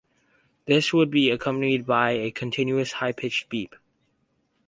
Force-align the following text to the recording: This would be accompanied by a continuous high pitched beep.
This 0.65 0.91
would 0.93 1.11
be 1.11 1.29
accompanied 1.29 1.85
by 1.85 2.13
a 2.13 2.31
continuous 2.31 2.93
high 2.93 3.11
pitched 3.11 3.49
beep. 3.49 3.75